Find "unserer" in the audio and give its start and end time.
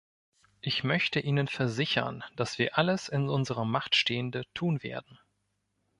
3.29-3.65